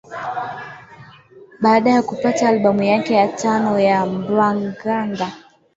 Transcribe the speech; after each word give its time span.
Baada 1.61 1.89
ya 1.91 2.01
kupata 2.03 2.49
albamu 2.49 2.83
yake 2.83 3.13
ya 3.13 3.27
tano 3.27 3.79
ya 3.79 4.05
Mbaqanga 4.05 5.31